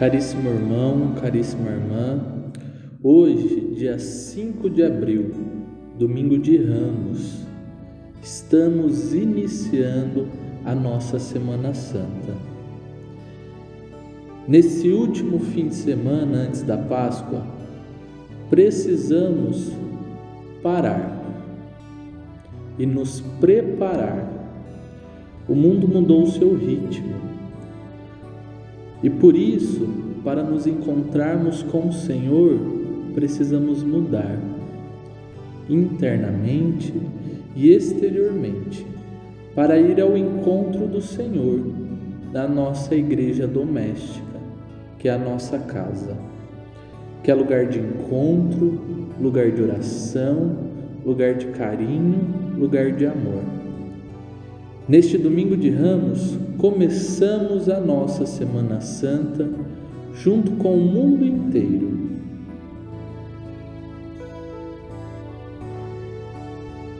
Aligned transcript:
Caríssimo 0.00 0.48
irmão, 0.48 1.12
caríssima 1.20 1.68
irmã, 1.68 2.24
hoje, 3.02 3.74
dia 3.74 3.98
5 3.98 4.70
de 4.70 4.82
abril, 4.82 5.30
domingo 5.98 6.38
de 6.38 6.56
Ramos, 6.56 7.44
estamos 8.22 9.12
iniciando 9.12 10.26
a 10.64 10.74
nossa 10.74 11.18
Semana 11.18 11.74
Santa. 11.74 12.34
Nesse 14.48 14.88
último 14.88 15.38
fim 15.38 15.68
de 15.68 15.74
semana 15.74 16.44
antes 16.44 16.62
da 16.62 16.78
Páscoa, 16.78 17.44
precisamos 18.48 19.70
parar 20.62 21.22
e 22.78 22.86
nos 22.86 23.20
preparar. 23.38 24.26
O 25.46 25.54
mundo 25.54 25.86
mudou 25.86 26.22
o 26.22 26.30
seu 26.30 26.56
ritmo 26.56 27.29
e 29.02 29.08
por 29.08 29.36
isso, 29.36 29.88
para 30.22 30.42
nos 30.42 30.66
encontrarmos 30.66 31.62
com 31.62 31.88
o 31.88 31.92
Senhor, 31.92 32.58
precisamos 33.14 33.82
mudar 33.82 34.38
internamente 35.68 36.92
e 37.54 37.70
exteriormente 37.70 38.86
para 39.54 39.78
ir 39.78 40.00
ao 40.00 40.16
encontro 40.16 40.86
do 40.86 41.00
Senhor 41.00 41.60
na 42.32 42.46
nossa 42.46 42.94
igreja 42.94 43.46
doméstica, 43.46 44.38
que 44.98 45.08
é 45.08 45.12
a 45.12 45.18
nossa 45.18 45.58
casa, 45.58 46.16
que 47.22 47.30
é 47.30 47.34
lugar 47.34 47.66
de 47.66 47.78
encontro, 47.78 48.80
lugar 49.20 49.50
de 49.50 49.62
oração, 49.62 50.56
lugar 51.04 51.34
de 51.34 51.46
carinho, 51.46 52.20
lugar 52.56 52.92
de 52.92 53.06
amor. 53.06 53.59
Neste 54.90 55.16
domingo 55.16 55.56
de 55.56 55.70
Ramos, 55.70 56.36
começamos 56.58 57.68
a 57.68 57.78
nossa 57.78 58.26
Semana 58.26 58.80
Santa 58.80 59.48
junto 60.12 60.50
com 60.56 60.74
o 60.74 60.80
mundo 60.80 61.24
inteiro. 61.24 62.10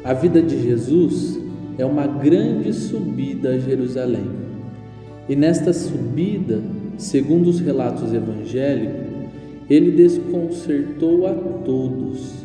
A 0.04 0.12
vida 0.12 0.40
de 0.40 0.62
Jesus 0.62 1.40
é 1.76 1.84
uma 1.84 2.06
grande 2.06 2.72
subida 2.72 3.48
a 3.48 3.58
Jerusalém. 3.58 4.30
E 5.28 5.34
nesta 5.34 5.72
subida, 5.72 6.62
segundo 6.96 7.50
os 7.50 7.58
relatos 7.58 8.14
evangélicos, 8.14 9.08
ele 9.68 9.90
desconcertou 9.90 11.26
a 11.26 11.34
todos. 11.64 12.39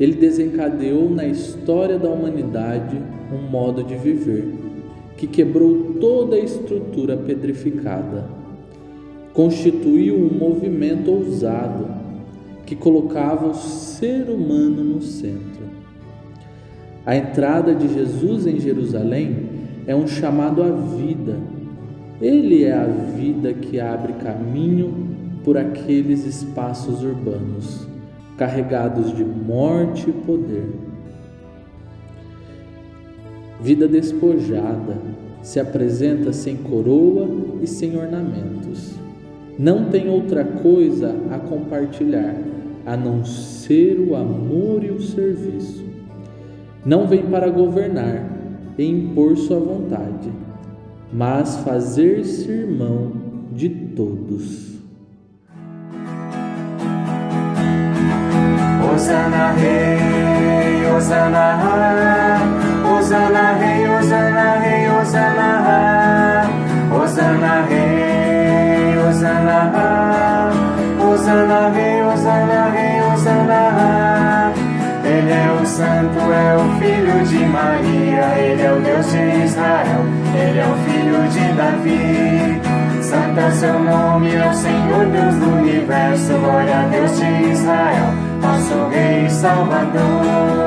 Ele 0.00 0.14
desencadeou 0.14 1.10
na 1.10 1.26
história 1.26 1.98
da 1.98 2.08
humanidade 2.08 2.96
um 3.30 3.50
modo 3.50 3.84
de 3.84 3.94
viver 3.94 4.60
que 5.20 5.26
quebrou 5.26 5.96
toda 6.00 6.36
a 6.36 6.40
estrutura 6.40 7.14
pedrificada. 7.14 8.24
Constituiu 9.34 10.16
um 10.16 10.32
movimento 10.32 11.10
ousado 11.10 11.86
que 12.64 12.74
colocava 12.74 13.48
o 13.48 13.54
ser 13.54 14.30
humano 14.30 14.82
no 14.82 15.02
centro. 15.02 15.60
A 17.04 17.14
entrada 17.14 17.74
de 17.74 17.92
Jesus 17.92 18.46
em 18.46 18.58
Jerusalém 18.58 19.36
é 19.86 19.94
um 19.94 20.06
chamado 20.06 20.62
à 20.62 20.70
vida. 20.70 21.36
Ele 22.20 22.64
é 22.64 22.72
a 22.72 22.86
vida 22.86 23.52
que 23.52 23.78
abre 23.78 24.14
caminho 24.14 25.08
por 25.44 25.58
aqueles 25.58 26.24
espaços 26.24 27.02
urbanos, 27.02 27.86
carregados 28.40 29.14
de 29.14 29.22
morte 29.22 30.10
e 30.10 30.12
poder 30.12 30.90
vida 33.60 33.86
despojada, 33.86 34.96
se 35.42 35.60
apresenta 35.60 36.32
sem 36.32 36.56
coroa 36.56 37.28
e 37.62 37.66
sem 37.66 37.96
ornamentos. 37.96 38.94
Não 39.58 39.90
tem 39.90 40.08
outra 40.08 40.44
coisa 40.44 41.14
a 41.30 41.38
compartilhar 41.38 42.36
a 42.86 42.96
não 42.96 43.24
ser 43.24 44.00
o 44.00 44.16
amor 44.16 44.82
e 44.82 44.90
o 44.90 45.02
serviço. 45.02 45.84
Não 46.84 47.06
vem 47.06 47.22
para 47.22 47.50
governar 47.50 48.26
e 48.78 48.84
impor 48.84 49.36
sua 49.36 49.58
vontade, 49.58 50.30
mas 51.12 51.56
fazer-se 51.56 52.50
irmão 52.50 53.12
de 53.52 53.68
todos. 53.68 54.69
Osana 59.00 59.54
Rei, 59.56 60.84
Osana 60.94 61.56
Osana 62.84 63.54
Rei, 63.58 63.88
Osana 63.88 64.60
Rei, 64.60 64.90
Osana 64.90 66.44
Osana 66.92 67.64
Rei, 67.66 68.98
Osana 68.98 70.52
Osana 71.00 71.70
Rei, 71.70 72.02
Osana 72.02 72.70
Rei, 72.74 73.00
Osana 73.14 74.52
Ele 75.02 75.32
é 75.32 75.50
o 75.50 75.64
Santo, 75.64 76.20
é 76.30 76.56
o 76.58 76.78
Filho 76.78 77.24
de 77.24 77.46
Maria, 77.46 78.38
Ele 78.38 78.62
é 78.62 78.70
o 78.70 78.80
Deus 78.80 79.10
de 79.10 79.44
Israel, 79.44 80.04
Ele 80.34 80.58
é 80.58 80.66
o 80.66 80.76
Filho 80.84 81.26
de 81.30 81.52
Davi. 81.54 82.60
Santo 83.02 83.40
é 83.40 83.50
seu 83.52 83.78
nome, 83.78 84.34
é 84.34 84.46
o 84.46 84.52
Senhor 84.52 85.06
Deus 85.06 85.34
do 85.36 85.56
universo, 85.56 86.34
glória 86.34 86.80
a 86.80 86.82
Deus 86.88 87.18
de 87.18 87.50
Israel, 87.50 88.29
nosso 88.40 88.88
Rei 88.88 89.28
Salvador. 89.30 90.60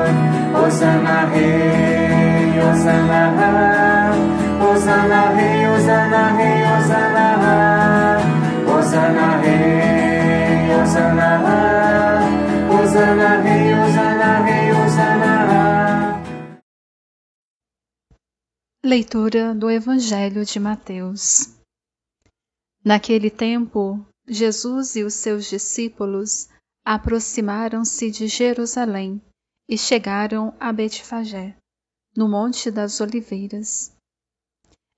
Osana 0.54 1.26
Rei, 1.26 2.58
Osana, 2.70 4.12
Osana 4.60 5.28
Rei, 5.34 5.66
Osana 5.66 6.36
Rei, 6.36 6.62
Osana, 6.76 7.26
Osana 8.66 9.36
Rei, 9.42 10.70
Osana, 10.80 11.28
Osana 12.70 13.42
Rei, 13.42 13.74
Osana 13.74 14.44
Rei, 14.44 14.70
Osana. 14.72 16.22
Leitura 18.84 19.54
do 19.54 19.68
Evangelho 19.70 20.44
de 20.44 20.60
Mateus. 20.60 21.58
Naquele 22.84 23.30
tempo, 23.30 24.06
Jesus 24.26 24.94
e 24.94 25.02
os 25.02 25.14
seus 25.14 25.46
discípulos 25.46 26.48
aproximaram-se 26.84 28.10
de 28.10 28.28
Jerusalém 28.28 29.22
e 29.68 29.78
chegaram 29.78 30.54
a 30.60 30.72
Betfagé, 30.72 31.56
no 32.14 32.28
Monte 32.28 32.70
das 32.70 33.00
Oliveiras. 33.00 33.96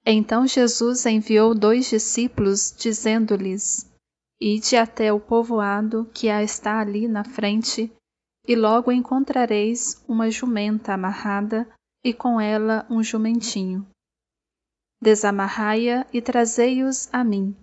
Então 0.04 0.46
Jesus 0.46 1.06
enviou 1.06 1.54
dois 1.54 1.88
discípulos, 1.88 2.74
dizendo-lhes: 2.76 3.90
Ide 4.40 4.76
até 4.76 5.12
o 5.12 5.20
povoado 5.20 6.10
que 6.12 6.26
está 6.28 6.80
ali 6.80 7.06
na 7.06 7.24
frente, 7.24 7.92
e 8.46 8.54
logo 8.54 8.92
encontrareis 8.92 10.04
uma 10.08 10.30
jumenta 10.30 10.94
amarrada 10.94 11.68
e 12.04 12.12
com 12.12 12.40
ela 12.40 12.86
um 12.90 13.02
jumentinho. 13.02 13.86
Desamarrai-a 15.00 16.06
e 16.12 16.22
trazei-os 16.22 17.12
a 17.12 17.22
mim. 17.24 17.54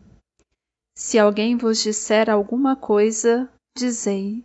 Se 0.96 1.18
alguém 1.18 1.58
vos 1.58 1.82
disser 1.82 2.30
alguma 2.30 2.76
coisa, 2.76 3.50
dizei: 3.75 4.44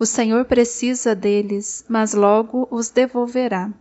o 0.00 0.04
Senhor 0.04 0.44
precisa 0.44 1.14
deles, 1.14 1.84
mas 1.88 2.14
logo 2.14 2.66
os 2.70 2.90
devolverá. 2.90 3.72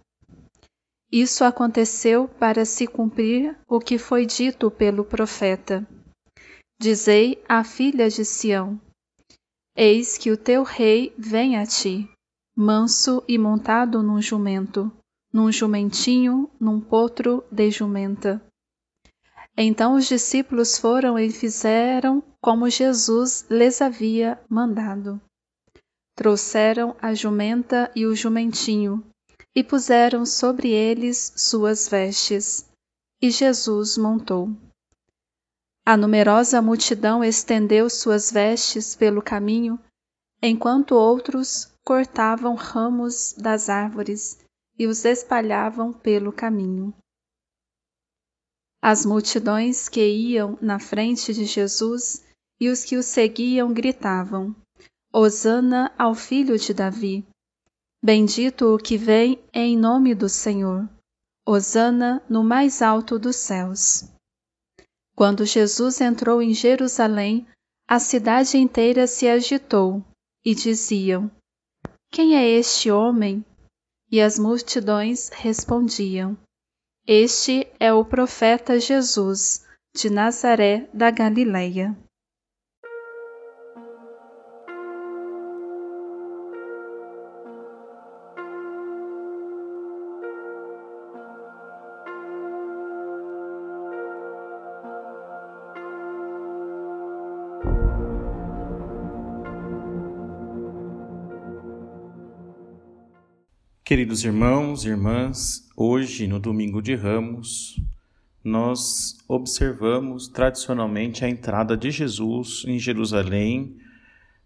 Isso 1.11 1.43
aconteceu 1.43 2.27
para 2.27 2.65
se 2.65 2.87
cumprir 2.87 3.57
o 3.67 3.79
que 3.79 3.97
foi 3.97 4.25
dito 4.25 4.71
pelo 4.71 5.03
profeta. 5.03 5.87
Dizei 6.79 7.43
à 7.47 7.63
filha 7.63 8.09
de 8.09 8.23
Sião: 8.23 8.79
Eis 9.75 10.17
que 10.17 10.31
o 10.31 10.37
teu 10.37 10.63
rei 10.63 11.13
vem 11.17 11.57
a 11.57 11.65
ti, 11.65 12.09
manso 12.55 13.23
e 13.27 13.37
montado 13.37 14.01
num 14.01 14.21
jumento, 14.21 14.91
num 15.31 15.51
jumentinho, 15.51 16.49
num 16.59 16.79
potro 16.79 17.43
de 17.51 17.69
jumenta. 17.71 18.41
Então 19.55 19.95
os 19.95 20.07
discípulos 20.07 20.77
foram 20.77 21.17
e 21.17 21.29
fizeram 21.29 22.23
como 22.41 22.69
Jesus 22.69 23.45
lhes 23.49 23.81
havia 23.81 24.39
mandado. 24.49 25.21
Trouxeram 26.15 26.95
a 27.01 27.13
jumenta 27.13 27.91
e 27.95 28.05
o 28.05 28.15
jumentinho, 28.15 29.03
e 29.55 29.63
puseram 29.63 30.25
sobre 30.25 30.69
eles 30.69 31.33
suas 31.35 31.87
vestes, 31.87 32.69
e 33.21 33.29
Jesus 33.29 33.97
montou. 33.97 34.49
A 35.85 35.95
numerosa 35.95 36.61
multidão 36.61 37.23
estendeu 37.23 37.89
suas 37.89 38.31
vestes 38.31 38.95
pelo 38.95 39.21
caminho, 39.21 39.79
enquanto 40.41 40.95
outros 40.95 41.71
cortavam 41.83 42.55
ramos 42.55 43.33
das 43.33 43.69
árvores 43.69 44.39
e 44.79 44.87
os 44.87 45.05
espalhavam 45.05 45.93
pelo 45.93 46.31
caminho. 46.31 46.93
As 48.85 49.05
multidões 49.05 49.87
que 49.87 50.05
iam 50.05 50.57
na 50.61 50.77
frente 50.77 51.33
de 51.33 51.45
Jesus 51.45 52.21
e 52.59 52.67
os 52.67 52.83
que 52.83 52.97
o 52.97 53.01
seguiam 53.01 53.73
gritavam: 53.73 54.53
Hosana 55.09 55.93
ao 55.97 56.13
filho 56.13 56.59
de 56.59 56.73
Davi. 56.73 57.25
Bendito 58.03 58.75
o 58.75 58.77
que 58.77 58.97
vem 58.97 59.41
em 59.53 59.77
nome 59.77 60.13
do 60.13 60.27
Senhor. 60.27 60.85
Hosana 61.47 62.21
no 62.29 62.43
mais 62.43 62.81
alto 62.81 63.17
dos 63.17 63.37
céus. 63.37 64.03
Quando 65.15 65.45
Jesus 65.45 66.01
entrou 66.01 66.41
em 66.41 66.53
Jerusalém, 66.53 67.47
a 67.87 67.99
cidade 67.99 68.57
inteira 68.57 69.07
se 69.07 69.29
agitou 69.29 70.03
e 70.43 70.53
diziam: 70.53 71.31
Quem 72.11 72.35
é 72.35 72.49
este 72.49 72.91
homem? 72.91 73.45
E 74.11 74.19
as 74.19 74.37
multidões 74.37 75.29
respondiam: 75.29 76.37
Este 77.05 77.67
é 77.81 77.91
o 77.91 78.05
profeta 78.05 78.79
Jesus, 78.79 79.65
de 79.93 80.09
Nazaré 80.09 80.87
da 80.93 81.11
Galileia. 81.11 81.93
Queridos 103.85 104.23
irmãos 104.23 104.85
e 104.85 104.87
irmãs, 104.87 105.67
hoje, 105.75 106.25
no 106.25 106.39
domingo 106.39 106.81
de 106.81 106.95
Ramos, 106.95 107.77
nós 108.41 109.17
observamos 109.27 110.29
tradicionalmente 110.29 111.25
a 111.25 111.29
entrada 111.29 111.75
de 111.75 111.91
Jesus 111.91 112.63
em 112.65 112.79
Jerusalém, 112.79 113.75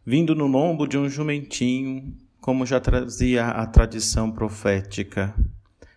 vindo 0.04 0.34
no 0.34 0.48
lombo 0.48 0.88
de 0.88 0.98
um 0.98 1.08
jumentinho, 1.08 2.18
como 2.42 2.66
já 2.66 2.80
trazia 2.80 3.50
a 3.50 3.68
tradição 3.68 4.32
profética, 4.32 5.36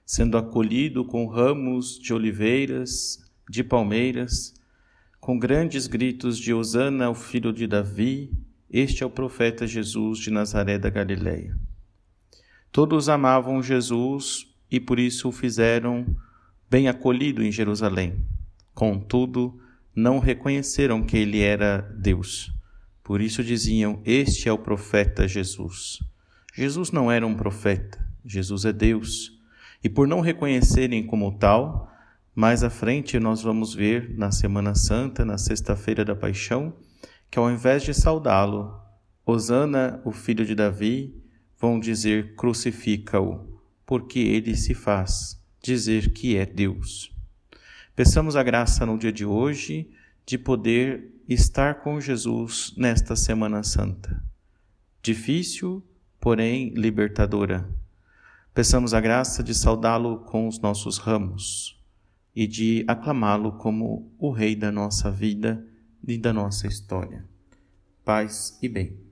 sendo 0.05 0.37
acolhido 0.37 1.03
com 1.03 1.27
ramos 1.27 1.99
de 1.99 2.13
oliveiras, 2.13 3.25
de 3.49 3.65
palmeiras, 3.65 4.53
com 5.19 5.39
grandes 5.39 5.87
gritos 5.87 6.39
de 6.39 6.53
Hosana, 6.53 7.09
o 7.09 7.15
filho 7.15 7.55
de 7.55 7.67
Davi, 7.67 8.31
este 8.71 9.03
é 9.03 9.07
o 9.07 9.11
profeta 9.11 9.67
Jesus 9.67 10.19
de 10.19 10.31
Nazaré 10.31 10.79
da 10.79 10.91
Galileia. 10.91 11.70
Todos 12.73 13.09
amavam 13.09 13.63
Jesus 13.63 14.47
e 14.71 14.79
por 14.79 14.99
isso 15.01 15.29
o 15.29 15.33
fizeram 15.33 16.07
bem 16.71 16.89
acolhido 16.89 17.43
em 17.43 17.51
Jerusalém. 17.51 18.25
Contudo, 18.73 19.59
não 19.95 20.21
reconheceram 20.21 21.03
que 21.03 21.17
ele 21.17 21.41
era 21.41 21.81
Deus. 21.99 22.53
Por 23.03 23.21
isso 23.21 23.43
diziam: 23.43 24.01
Este 24.05 24.49
é 24.49 24.53
o 24.53 24.59
profeta 24.59 25.27
Jesus. 25.27 25.99
Jesus 26.55 26.93
não 26.93 27.11
era 27.11 27.27
um 27.27 27.35
profeta, 27.35 27.99
Jesus 28.25 28.65
é 28.65 28.73
Deus. 28.73 29.33
E 29.83 29.89
por 29.89 30.07
não 30.07 30.21
reconhecerem 30.21 31.05
como 31.05 31.37
tal, 31.39 31.91
mais 32.35 32.63
à 32.63 32.71
frente 32.71 33.19
nós 33.19 33.43
vamos 33.43 33.75
ver 33.75 34.15
na 34.17 34.31
Semana 34.31 34.77
Santa, 34.77 35.25
na 35.25 35.39
Sexta-feira 35.39 36.05
da 36.05 36.15
Paixão, 36.15 36.73
que 37.29 37.39
ao 37.39 37.51
invés 37.51 37.83
de 37.83 37.93
saudá-lo, 37.93 38.81
Osana, 39.27 40.01
o 40.05 40.13
filho 40.13 40.45
de 40.45 40.55
Davi, 40.55 41.20
vão 41.61 41.79
dizer 41.79 42.35
crucifica-o, 42.35 43.61
porque 43.85 44.19
ele 44.19 44.57
se 44.57 44.73
faz 44.73 45.39
dizer 45.63 46.13
que 46.13 46.37
é 46.37 46.47
Deus. 46.47 47.15
Peçamos 47.95 48.35
a 48.35 48.43
graça 48.43 48.87
no 48.87 48.99
dia 48.99 49.13
de 49.13 49.27
hoje 49.27 49.91
de 50.25 50.39
poder 50.39 51.13
estar 51.29 51.83
com 51.83 52.01
Jesus 52.01 52.73
nesta 52.77 53.15
Semana 53.15 53.63
Santa. 53.63 54.23
Difícil, 55.03 55.85
porém 56.19 56.71
libertadora. 56.71 57.69
Peçamos 58.55 58.95
a 58.95 59.01
graça 59.01 59.43
de 59.43 59.55
saudá-lo 59.55 60.21
com 60.21 60.49
os 60.49 60.59
nossos 60.59 60.99
ramos 60.99 61.79
e 62.35 62.47
de 62.47 62.85
aclamá-lo 62.89 63.53
como 63.53 64.11
o 64.19 64.31
Rei 64.31 64.57
da 64.57 64.73
nossa 64.73 65.11
vida 65.11 65.67
e 66.07 66.17
da 66.17 66.33
nossa 66.33 66.67
história. 66.67 67.29
Paz 68.05 68.59
e 68.63 68.69
bem. 68.69 69.10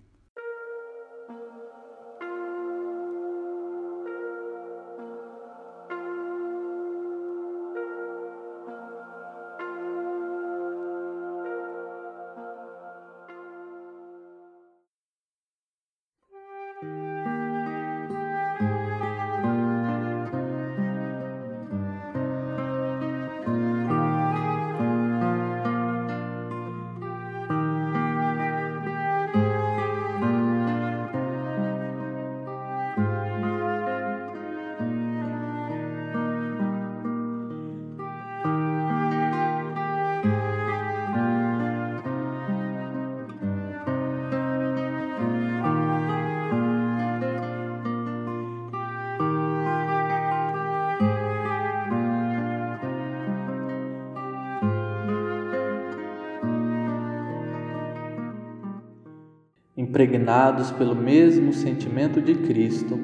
Impregnados 59.98 60.70
pelo 60.70 60.94
mesmo 60.94 61.52
sentimento 61.52 62.20
de 62.20 62.36
Cristo, 62.36 62.96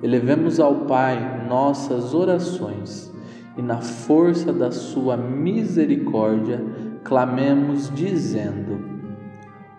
elevemos 0.00 0.60
ao 0.60 0.86
Pai 0.86 1.44
nossas 1.48 2.14
orações 2.14 3.12
e, 3.56 3.62
na 3.62 3.78
força 3.78 4.52
da 4.52 4.70
Sua 4.70 5.16
misericórdia, 5.16 6.64
clamemos, 7.02 7.90
dizendo: 7.92 8.78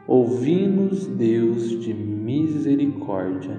Ouvi-nos, 0.06 1.08
Deus 1.08 1.80
de 1.80 1.94
misericórdia. 1.94 3.58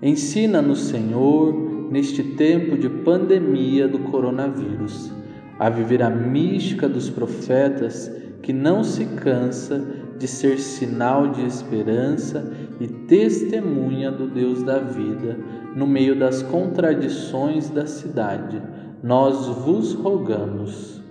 Ensina-nos, 0.00 0.82
Senhor, 0.82 1.52
neste 1.90 2.22
tempo 2.22 2.78
de 2.78 2.88
pandemia 2.88 3.88
do 3.88 3.98
coronavírus, 3.98 5.12
a 5.58 5.68
viver 5.68 6.00
a 6.00 6.10
mística 6.10 6.88
dos 6.88 7.10
profetas 7.10 8.08
que 8.40 8.52
não 8.52 8.84
se 8.84 9.04
cansa 9.06 10.05
de 10.18 10.26
ser 10.26 10.58
sinal 10.58 11.28
de 11.28 11.44
esperança 11.44 12.52
e 12.80 12.86
testemunha 12.86 14.10
do 14.10 14.28
Deus 14.28 14.62
da 14.62 14.78
vida 14.78 15.38
no 15.74 15.86
meio 15.86 16.18
das 16.18 16.42
contradições 16.42 17.68
da 17.68 17.86
cidade. 17.86 18.62
Nós 19.02 19.46
vos 19.46 19.92
rogamos. 19.92 21.02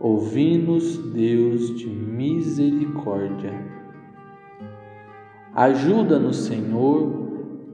Ouvi-nos, 0.00 0.98
Deus 1.12 1.74
de 1.78 1.86
misericórdia. 1.86 3.52
Ajuda-nos, 5.54 6.36
Senhor, 6.38 7.24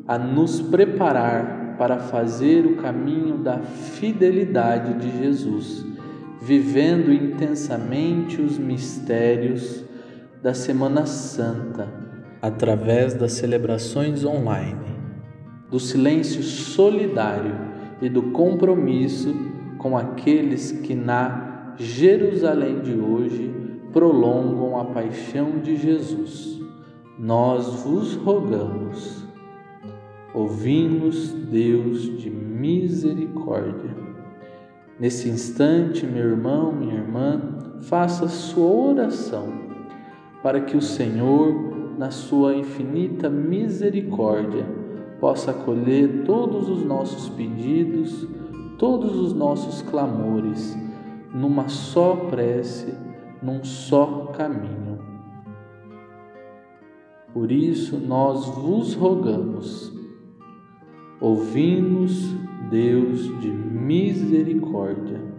a 0.07 0.19
nos 0.19 0.61
preparar 0.61 1.77
para 1.79 1.99
fazer 1.99 2.67
o 2.67 2.77
caminho 2.77 3.39
da 3.39 3.61
fidelidade 3.61 4.95
de 4.95 5.19
Jesus, 5.19 5.87
vivendo 6.43 7.11
intensamente 7.11 8.43
os 8.43 8.59
mistérios 8.59 9.89
da 10.43 10.55
Semana 10.55 11.05
Santa 11.05 11.93
através 12.41 13.13
das 13.13 13.33
celebrações 13.33 14.25
online, 14.25 14.97
do 15.71 15.79
silêncio 15.79 16.43
solidário 16.43 17.55
e 18.01 18.09
do 18.09 18.23
compromisso 18.31 19.35
com 19.77 19.97
aqueles 19.97 20.73
que 20.73 20.95
na 20.95 21.75
Jerusalém 21.77 22.81
de 22.81 22.95
hoje 22.95 23.55
prolongam 23.93 24.81
a 24.81 24.87
paixão 24.87 25.59
de 25.59 25.77
Jesus. 25.77 26.59
Nós 27.19 27.83
vos 27.83 28.15
rogamos. 28.15 29.23
Ouvimos, 30.33 31.33
Deus 31.33 32.19
de 32.19 32.31
misericórdia. 32.31 33.95
Nesse 34.99 35.29
instante, 35.29 36.07
meu 36.07 36.31
irmão, 36.31 36.73
minha 36.73 36.95
irmã, 36.95 37.41
faça 37.81 38.29
sua 38.29 38.71
oração 38.71 39.70
para 40.43 40.61
que 40.61 40.77
o 40.77 40.83
Senhor, 40.83 41.97
na 41.99 42.11
sua 42.11 42.55
infinita 42.55 43.29
misericórdia, 43.29 44.67
possa 45.21 45.51
acolher 45.51 46.25
todos 46.25 46.69
os 46.69 46.83
nossos 46.83 47.29
pedidos, 47.29 48.27
todos 48.79 49.15
os 49.17 49.35
nossos 49.35 49.83
clamores, 49.83 50.77
numa 51.35 51.69
só 51.69 52.17
prece, 52.31 52.95
num 53.43 53.63
só 53.63 54.33
caminho. 54.35 54.99
Por 57.33 57.53
isso 57.53 57.99
nós 57.99 58.47
vos 58.47 58.95
rogamos, 58.95 59.93
ouvindo-nos, 61.21 62.41
Deus 62.71 63.23
de 63.41 63.49
misericórdia. 63.49 65.30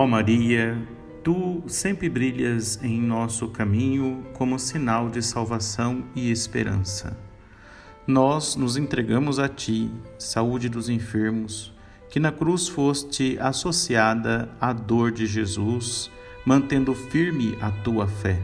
Ó 0.00 0.06
Maria, 0.06 0.78
tu 1.22 1.62
sempre 1.66 2.08
brilhas 2.08 2.82
em 2.82 2.98
nosso 2.98 3.48
caminho 3.48 4.24
como 4.32 4.58
sinal 4.58 5.10
de 5.10 5.20
salvação 5.20 6.04
e 6.16 6.30
esperança. 6.30 7.14
Nós 8.06 8.56
nos 8.56 8.78
entregamos 8.78 9.38
a 9.38 9.46
ti, 9.46 9.90
saúde 10.18 10.70
dos 10.70 10.88
enfermos, 10.88 11.70
que 12.08 12.18
na 12.18 12.32
cruz 12.32 12.66
foste 12.66 13.36
associada 13.38 14.48
à 14.58 14.72
dor 14.72 15.12
de 15.12 15.26
Jesus, 15.26 16.10
mantendo 16.46 16.94
firme 16.94 17.58
a 17.60 17.70
tua 17.70 18.08
fé. 18.08 18.40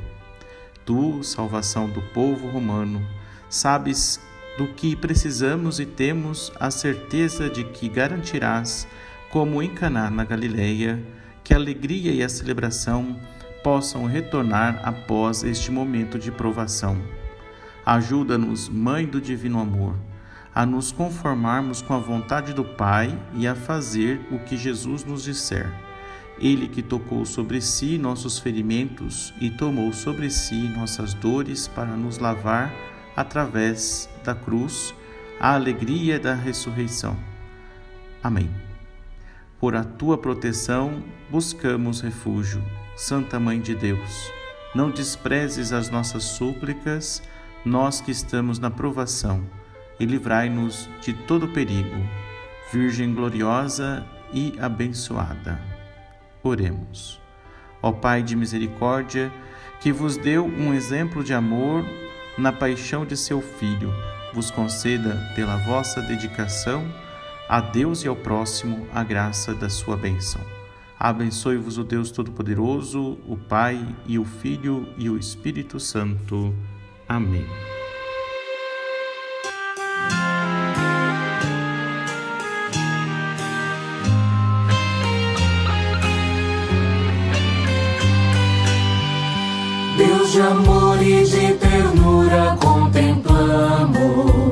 Tu, 0.85 1.23
salvação 1.23 1.89
do 1.89 2.03
povo 2.13 2.51
romano, 2.51 3.01
sabes 3.49 4.21
do 4.59 4.69
que 4.75 4.95
precisamos 4.95 5.81
e 5.81 5.87
temos 5.87 6.53
a 6.61 6.71
certeza 6.71 7.49
de 7.49 7.65
que 7.65 7.89
garantirás, 7.89 8.87
como 9.31 9.63
em 9.63 9.71
Caná 9.71 10.11
na 10.11 10.23
Galileia, 10.23 11.03
que 11.47 11.55
a 11.55 11.57
alegria 11.57 12.13
e 12.13 12.25
a 12.25 12.29
celebração 12.29 13.17
possam 13.63 14.05
retornar 14.05 14.81
após 14.83 15.45
este 15.45 15.71
momento 15.71 16.19
de 16.19 16.33
provação. 16.33 17.01
Ajuda-nos, 17.85 18.69
Mãe 18.69 19.07
do 19.07 19.21
Divino 19.21 19.61
Amor, 19.61 19.95
a 20.53 20.67
nos 20.67 20.91
conformarmos 20.91 21.81
com 21.81 21.95
a 21.95 21.99
vontade 21.99 22.53
do 22.53 22.65
Pai 22.65 23.17
e 23.33 23.47
a 23.47 23.55
fazer 23.55 24.21
o 24.33 24.41
que 24.41 24.57
Jesus 24.57 25.05
nos 25.05 25.23
disser. 25.23 25.73
Ele 26.41 26.67
que 26.67 26.83
tocou 26.83 27.25
sobre 27.25 27.61
si 27.61 27.97
nossos 27.97 28.41
ferimentos 28.41 29.33
e 29.41 29.49
tomou 29.49 29.93
sobre 29.93 30.29
si 30.31 30.69
nossas 30.77 31.15
dores 31.15 31.69
para 31.69 31.97
nos 31.97 32.19
lavar 32.19 32.75
através 33.15 34.09
da 34.25 34.35
cruz 34.35 34.93
a 35.39 35.55
alegria 35.55 36.19
da 36.19 36.35
ressurreição. 36.35 37.17
Amém. 38.21 38.66
Por 39.59 39.75
a 39.75 39.83
tua 39.83 40.19
proteção 40.19 41.03
buscamos 41.31 42.03
refúgio, 42.03 42.63
Santa 42.95 43.41
Mãe 43.41 43.59
de 43.59 43.75
Deus. 43.75 44.31
Não 44.75 44.91
desprezes 44.91 45.73
as 45.73 45.89
nossas 45.89 46.25
súplicas, 46.25 47.23
nós 47.65 48.01
que 48.01 48.11
estamos 48.11 48.59
na 48.59 48.71
provação, 48.71 49.43
e 49.99 50.05
livrai-nos 50.05 50.91
de 51.01 51.15
todo 51.15 51.49
perigo. 51.49 51.97
Virgem 52.71 53.15
gloriosa 53.15 54.07
e 54.31 54.55
abençoada. 54.61 55.59
Oremos. 56.43 57.19
Ó 57.83 57.93
Pai 57.93 58.23
de 58.23 58.37
misericórdia, 58.37 59.33
que 59.81 59.91
vos 59.91 60.19
deu 60.19 60.45
um 60.45 60.75
exemplo 60.75 61.25
de 61.25 61.33
amor 61.33 61.83
na 62.37 62.53
paixão 62.53 63.07
de 63.07 63.17
seu 63.17 63.41
Filho, 63.41 63.91
vos 64.35 64.51
conceda, 64.51 65.33
pela 65.35 65.57
vossa 65.65 66.03
dedicação, 66.03 66.87
a 67.49 67.61
Deus 67.61 68.03
e 68.05 68.09
ao 68.09 68.17
próximo 68.17 68.87
a 68.93 69.05
graça 69.05 69.55
da 69.55 69.69
sua 69.69 69.97
bênção. 69.97 70.41
Abençoe-vos 70.99 71.79
o 71.79 71.85
Deus 71.85 72.11
Todo-Poderoso, 72.11 73.19
o 73.27 73.37
Pai 73.37 73.79
e 74.07 74.19
o 74.19 74.25
Filho 74.25 74.89
e 74.97 75.11
o 75.11 75.19
Espírito 75.19 75.79
Santo. 75.79 76.55
Amém. 77.09 77.47
Deus 89.97 90.33
de 90.33 90.41
amor 90.41 91.03
e 91.03 91.25
de 91.25 91.55
ternura 91.55 92.57
contemplamos 92.61 94.46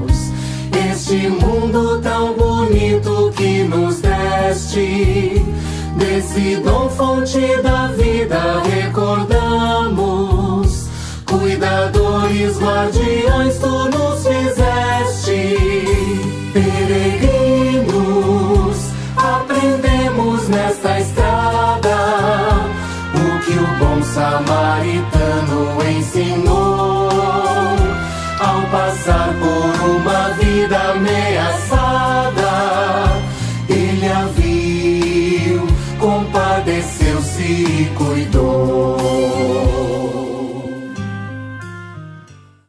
este 1.14 1.28
mundo 1.28 2.00
tão 2.00 2.34
bonito 2.34 3.32
que 3.36 3.62
nos 3.64 4.00
deste. 4.00 5.40
Desse 5.96 6.56
dom 6.56 6.88
fonte 6.88 7.62
da 7.62 7.86
vida 7.88 8.60
recordamos. 8.64 10.08
Cuidadores, 11.24 12.58
guardiões, 12.58 13.58
tu 13.58 13.68
nos. 13.90 14.04